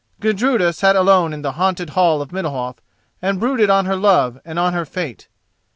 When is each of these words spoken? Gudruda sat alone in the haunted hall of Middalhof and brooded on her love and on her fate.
Gudruda 0.19 0.73
sat 0.73 0.95
alone 0.95 1.31
in 1.31 1.43
the 1.43 1.51
haunted 1.51 1.91
hall 1.91 2.23
of 2.23 2.31
Middalhof 2.31 2.77
and 3.21 3.39
brooded 3.39 3.69
on 3.69 3.85
her 3.85 3.95
love 3.95 4.39
and 4.43 4.57
on 4.57 4.73
her 4.73 4.83
fate. 4.83 5.27